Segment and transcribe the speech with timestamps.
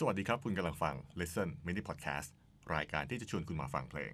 [0.00, 2.28] สวัสดีครับ คุณกำลังฟัง Listen Mini Podcast
[2.74, 4.12] รายการที่จะชวนคุณมาฟังเพลง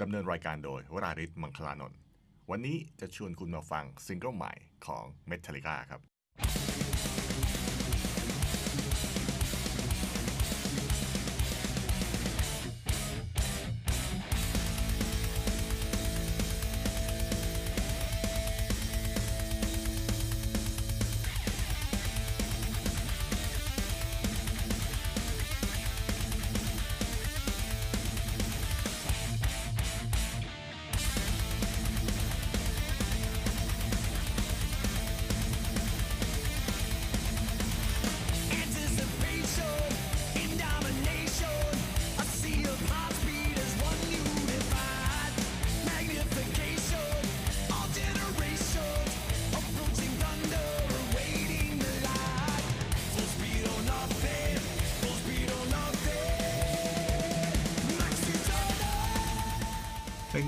[0.00, 1.98] ดำเนินรายการโดยวราริศมังคลานนท์
[2.50, 4.52] วันนี้จะชวนคุณมาฟังซิงเกิลใหม่
[4.86, 6.09] ของ Metallica ครับ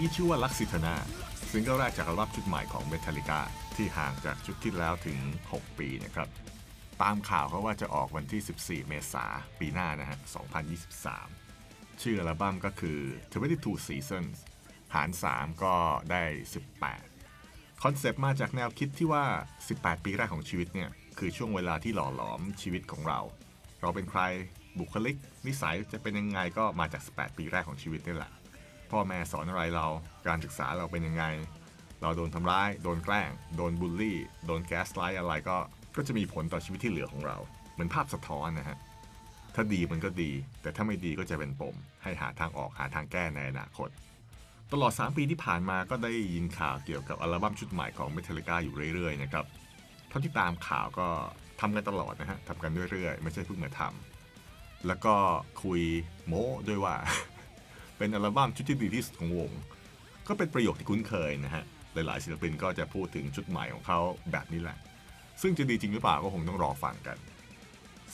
[0.02, 0.94] นี้ชื่อว่า Lux Æterna
[1.50, 3.40] ซิงเกิลแรกจากอัลบั้มชุดใหม่ของ Metallica
[3.76, 5.18] ที่ห่างจากชุดที่แล้วถึง
[5.50, 6.28] 6 ปีนะครับ
[7.02, 9.24] ตามข่าวเขาว่าจะออกวันที่ 14 เมษา
[9.60, 10.18] ปีหน้านะฮะ
[11.10, 12.98] 2023 ชื่ออัลบั้มก็คือ
[13.42, 14.36] 72 Seasons
[14.94, 15.74] หาร 4 ก็
[16.10, 16.24] ได้
[17.02, 19.24] 18 คอนเซปต์มาจากแนวคิดที่ว่า
[19.64, 23.20] 18 ปีแรกของชีวิตเนี่ย คือช่วงเวลาที่หล่อหลอมชีวิตของเรา
[23.80, 24.20] เราเป็นใคร
[24.78, 28.32] บุคลิก นิสัยจะเป็นยังไงก็มาจาก 18 ปีแรกของชีวิตนี่แหละ
[28.92, 29.86] พ่อแม่สอนอะไรเรา
[30.28, 31.24] การศึกษาเราเป็นยังไง
[32.02, 35.56] เราโดนทำร้าย โดนแกล้ง โดนบูลลี่ โดนแก๊สไลท์อะไรก็
[35.96, 37.36] ก็จะมีผลต่อชีวิตที่เหลือของเรา
[37.72, 38.78] เหมือนภาพสะท้อนนะฮะ
[39.54, 40.30] ถ้าดีมันก็ดี
[40.62, 43.88] แต่ถ้าไม่ดีก็จะเป็นปม ให้หาทางออกหาทางแก้ในอนาคต
[44.72, 49.44] ตลอด 3 ปีที่ผ่านมาก็ได้ยินข่าวเกี่ยวกับอัลบั้มชุดใหม่ของ Metallica อยู่เรื่อยๆนะครับ
[50.08, 51.08] เท่าที่ตามข่าวก็
[51.60, 55.14] ทำกันตลอดนะฮะทำกันเรื่อยๆ ไม่ใช่เพิ่งมาทำแล้วก็
[55.62, 55.82] คุย
[56.26, 56.94] โม้ด้วยว่า
[58.02, 59.50] เป็นอัลบั้มชุดที่ดีที่สุดของวง
[60.28, 63.98] ก็เป็นประโยคที่คุ้นเคยนะฮะ หลายๆศิลปินก็จะพูดถึงชุดใหม่ของเขา
[64.32, 64.76] แบบนี้แหละ
[65.42, 67.16] ซึ่งจะดีจริงหรือเปล่าก็คงต้องรอฟังกัน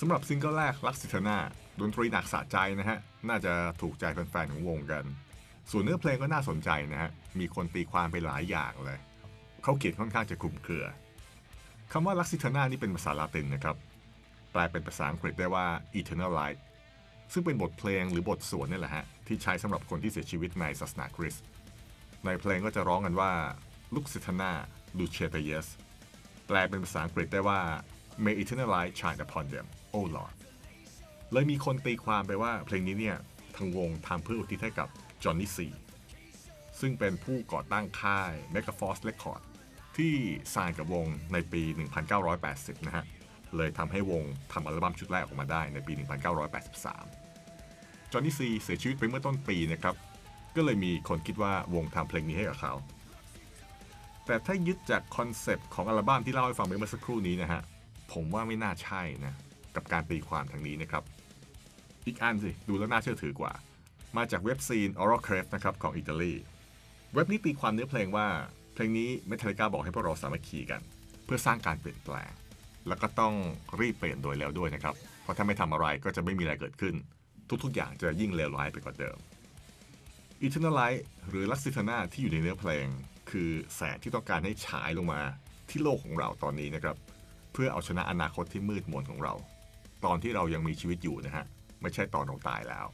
[0.01, 1.39] สำหรับซิงเกิลแรกลักซิทนา
[1.81, 2.99] ดนตรีหนักสะใจนะฮะ
[3.29, 5.05] น่าจะถูกใจแฟนๆของวงกัน
[5.71, 8.99] ส่วนเนื้อเพลงก็น่าสนใจนะฮะ มีคนตีความไปหลายอย่างเลย
[9.63, 10.87] เขาเขียนค่อนข้างจะคลุมเครือ
[11.93, 13.77] คำว่าลักซิทนานี่เป็นภาษาลาตินนะครับ
[14.53, 15.67] แปลเป็นภาษาอังกฤษได้ว่า
[16.01, 16.59] eternal light
[17.33, 21.45] ซึ่งเป็นบทเพลงหรือบทสวดนี่แหละฮะ ที่ใช้สำหรับคนที่เสียชีวิตในศาสนาคริสต์
[22.25, 23.33] ในเพลงก็จะร้องกันว่า
[23.95, 24.53] ลุกซิทนา
[24.99, 25.69] ดูเชตเยส
[26.47, 27.61] แปลเป็นภาษาอังกฤษได้ว่า
[28.25, 30.35] May eternal light shine upon them O Lord
[31.33, 33.17] เลยมีคนตีความไปว่าเพลงนี้เนี่ย
[33.57, 34.89] ทางวงทำเพื่ออุทิศให้กับ
[35.23, 35.67] Jonny Z
[36.81, 39.43] ซึ่งเป็นผู้ก่อตั้งค่าย Megaforce Records
[39.97, 40.15] ที่
[40.55, 41.63] สร้างกับวงในปี
[42.25, 43.05] 1980 นะฮะ
[43.57, 44.23] เลยทำให้วง
[44.53, 46.03] ทำอัลบั้มชุดแรกออกมาได้ในปี 1983
[48.13, 49.95] Jonny Z เสียชีวิตไปเมื่อต้นปีนะครับ
[50.57, 52.73] ก็เลยมีคนคิดว่าวงทำเพลงนี้ให้กับเขา
[54.27, 57.61] แต่ถ้ายึดจากคอนเซปต์ของอัลบั้มที่เล่าให้ฟังไปเมื่อสักครู่นี้นะฮะ
[58.13, 59.35] ผมว่าไม่น่าใช่นะ
[59.77, 61.03] กับการตีความทางนี้นะครับ
[62.07, 63.53] อีกอันสิ ดูแล้วน่าเชื่อถือกว่า
[64.17, 66.35] มาจากเว็บซีน o r a c r e นะครับของอิตาลี
[67.15, 68.27] เว็บนี้ตีความเนื้อเพลงว่า
[68.75, 70.81] เพลงนี้ Metallica บอกให้พวกเราสามัคคีกัน
[71.25, 72.31] เพื่อสร้างการเปลี่ยนแปลง
[72.89, 73.35] แล้วก็ต้อง
[73.81, 76.95] รีบเปลี่ยนโดยแล้วด้วยนะครับ เพราะถ้าไม่ทำอะไรก็จะไม่มีอะไรเกิดขึ้น
[77.65, 79.19] ทุกๆ อย่างจะยิ่งเลวร้ายไปกว่าเดิม
[80.43, 82.87] Eternal Light หรือ Luxitana ที่อยู่ในเนื้อเพลง
[83.31, 85.21] คือแสงที่ต้องการให้ฉายลงมา
[85.69, 86.97] ที่โลกของเราตอนนี้นะครับ
[87.53, 89.35] เพื่อเอาชนะอนาคตที่มืดมนของเรา
[90.05, 91.45] ตอนที่เรายังมีชีวิตอยู่นะฮะ
[91.83, 92.87] ไม่ใช่ตอนเราตายแล้ว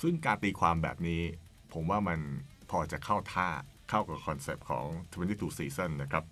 [0.00, 1.22] ซึ่งการตีความแบบนี้
[1.72, 2.18] ผมว่ามัน
[2.70, 3.48] พอจะเข้าท่า
[3.90, 4.86] เข้ากับคอนเซปต์ของ
[5.22, 6.24] 72 Seasons นะครับ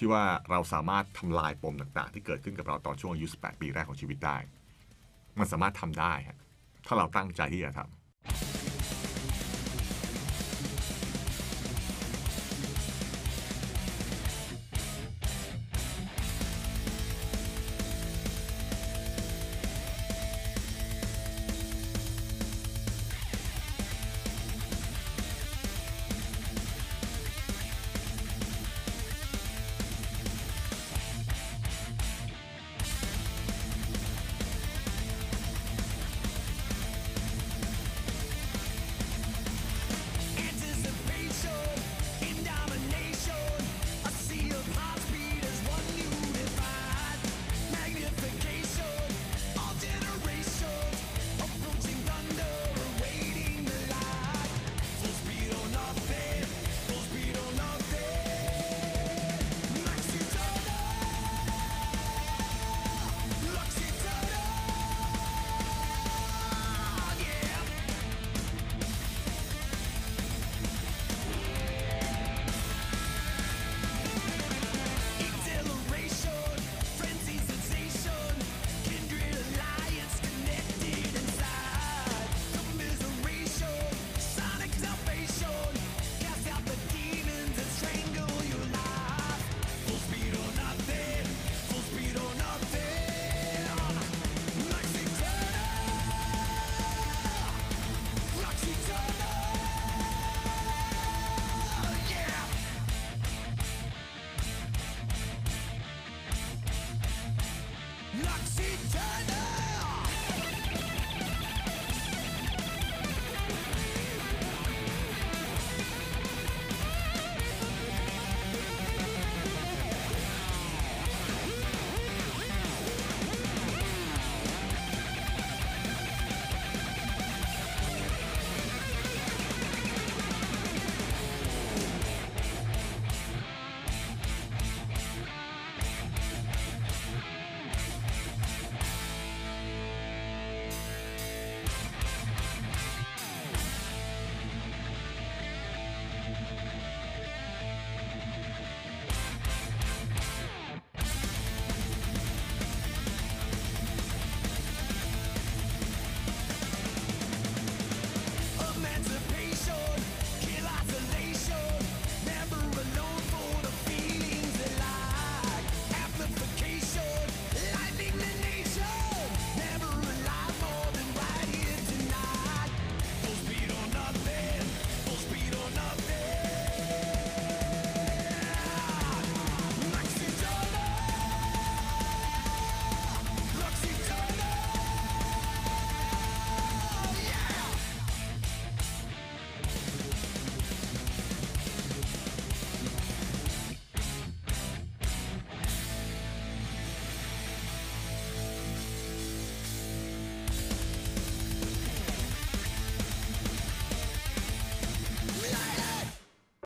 [0.00, 4.36] ที่ว่าเราสามารถทำลายปมต่าง ๆ ที่เกิดขึ้นกับเราตอนช่วงอายุ18 ปีแรกของชีวิตได้
[5.38, 6.12] มันสามารถทำได้
[6.86, 7.99] ถ้าเราตั้งใจที่จะทำ